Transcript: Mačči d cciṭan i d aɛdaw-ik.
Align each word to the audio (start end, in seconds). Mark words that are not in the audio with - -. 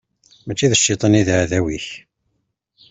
Mačči 0.45 0.67
d 0.71 0.73
cciṭan 0.79 1.19
i 1.19 1.21
d 1.27 1.29
aɛdaw-ik. 1.33 1.87